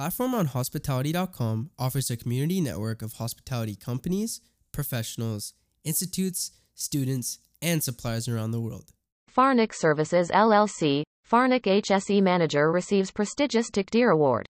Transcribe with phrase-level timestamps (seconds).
[0.00, 4.40] Platform on Hospitality.com offers a community network of hospitality companies,
[4.72, 5.52] professionals,
[5.84, 8.92] institutes, students, and suppliers around the world.
[9.30, 14.46] Farnek Services LLC, Farnek HSE Manager receives prestigious Taqdeer Award.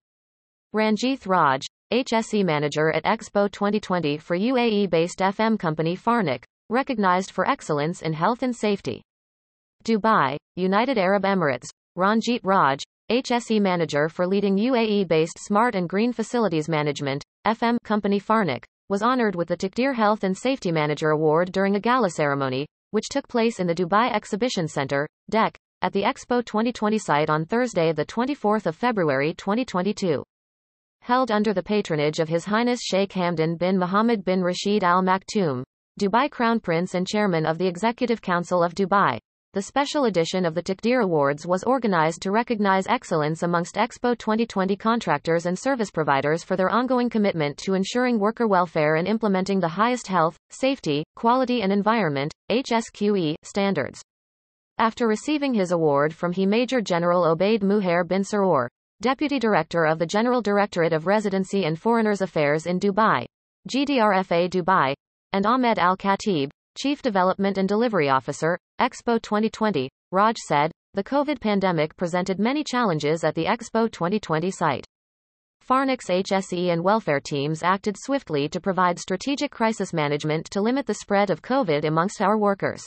[0.73, 8.03] Ranjith Raj, HSE Manager at Expo 2020 for UAE-based FM company Farnek, recognized for excellence
[8.03, 9.03] in health and safety.
[9.85, 16.69] Dubai, United Arab Emirates, Ranjit Raj, HSE Manager for leading UAE-based Smart and Green Facilities
[16.69, 21.75] Management, FM company Farnek, was honored with the Taqdeer Health and Safety Manager Award during
[21.75, 26.45] a gala ceremony, which took place in the Dubai Exhibition Center, DEC, at the Expo
[26.45, 30.23] 2020 site on Thursday, the 24th of February 2022.
[31.03, 35.65] Held under the patronage of His Highness Sheikh Hamdan bin Mohammed bin Rashid Al Maktoum,
[36.01, 39.19] Dubai Crown Prince and Chairman of the Executive Council of Dubai,
[39.53, 44.77] the special edition of the Taqdeer Awards was organized to recognize excellence amongst Expo 2020
[44.77, 49.67] contractors and service providers for their ongoing commitment to ensuring worker welfare and implementing the
[49.67, 54.01] highest health, safety, quality and environment, HSQE, standards.
[54.79, 58.69] After receiving his award from He Major General Obaid Muhair bin Saroor,
[59.01, 63.27] Deputy Director of the General Directorate of Residency and Foreigners Affairs in Dubai,
[63.69, 64.95] GDRFA Dubai,
[65.33, 71.41] and Ahmed Al Khatib, Chief Development and Delivery Officer, Expo 2020, Raj said, the COVID
[71.41, 74.85] pandemic presented many challenges at the Expo 2020 site.
[75.69, 80.95] Farnek's HSE and welfare teams acted swiftly to provide strategic crisis management to limit the
[80.95, 82.87] spread of COVID amongst our workers.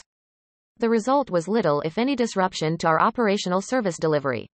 [0.78, 4.48] The result was little if any disruption to our operational service delivery.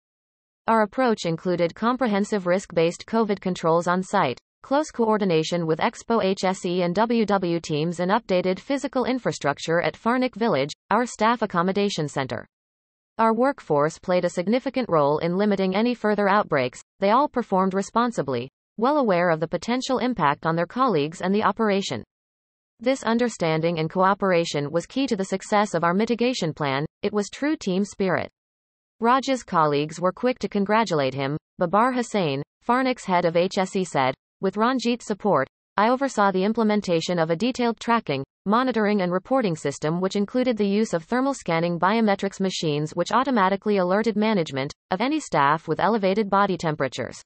[0.66, 6.94] Our approach included comprehensive risk-based COVID controls on site, close coordination with Expo HSE and
[6.94, 12.46] WW teams and updated physical infrastructure at Farnek Village, our staff accommodation center.
[13.18, 18.50] Our workforce played a significant role in limiting any further outbreaks, they all performed responsibly,
[18.76, 22.02] well aware of the potential impact on their colleagues and the operation.
[22.78, 27.28] This understanding and cooperation was key to the success of our mitigation plan, it was
[27.28, 28.30] true team spirit.
[29.00, 31.36] Raj's colleagues were quick to congratulate him.
[31.58, 37.30] Babar Hussain, Farnek's head of HSE said, with Ranjit's support, I oversaw the implementation of
[37.30, 42.40] a detailed tracking, monitoring and reporting system which included the use of thermal scanning biometrics
[42.40, 47.22] machines which automatically alerted management of any staff with elevated body temperatures.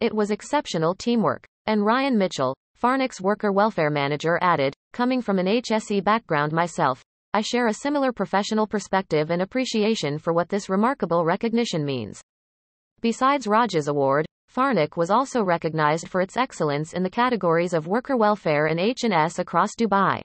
[0.00, 1.46] It was exceptional teamwork.
[1.66, 7.02] And Ryan Mitchell, Farnek's worker welfare manager added, coming from an HSE background myself,
[7.34, 12.20] I share a similar professional perspective and appreciation for what this remarkable recognition means.
[13.02, 18.16] Besides Raj's award, Farnek was also recognized for its excellence in the categories of worker
[18.16, 20.20] welfare and H&S across Dubai.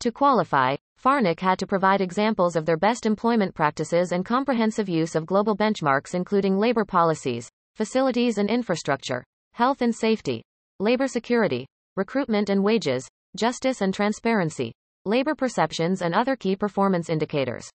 [0.00, 5.16] To qualify, Farnek had to provide examples of their best employment practices and comprehensive use
[5.16, 10.44] of global benchmarks including labor policies, facilities and infrastructure, health and safety,
[10.78, 14.72] labor security, recruitment and wages, justice and transparency,
[15.04, 17.68] labor perceptions and other key performance indicators.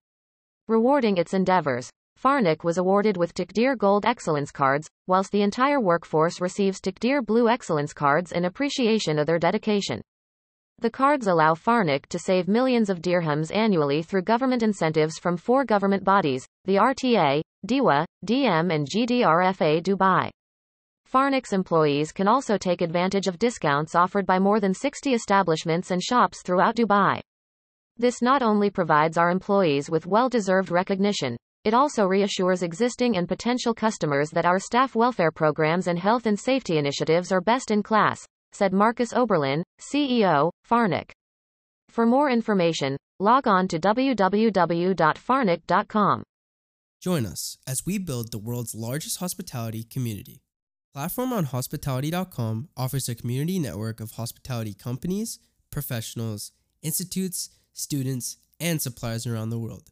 [0.67, 1.89] Rewarding its endeavors,
[2.23, 7.49] Farnek was awarded with Taqdeer Gold Excellence Cards, whilst the entire workforce receives Taqdeer Blue
[7.49, 10.01] Excellence Cards in appreciation of their dedication.
[10.79, 15.65] The cards allow Farnek to save millions of dirhams annually through government incentives from four
[15.65, 20.29] government bodies, the RTA, DEWA, DM and GDRFA Dubai.
[21.09, 26.01] Farnek's employees can also take advantage of discounts offered by more than 60 establishments and
[26.01, 27.19] shops throughout Dubai.
[27.97, 33.73] This not only provides our employees with well-deserved recognition, it also reassures existing and potential
[33.73, 38.25] customers that our staff welfare programs and health and safety initiatives are best in class,
[38.51, 41.11] said Markus Oberlin, CEO, Farnek.
[41.89, 46.23] For more information, log on to www.farnek.com.
[47.01, 50.41] Join us as we build the world's largest hospitality community.
[50.93, 55.39] Platform on Hospitality.com offers a community network of hospitality companies,
[55.71, 59.89] professionals, institutes, students, and suppliers around the world.